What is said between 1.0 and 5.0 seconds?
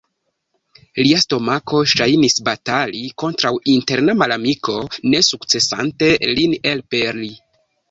Lia stomako ŝajnis batali kontraŭ interna malamiko,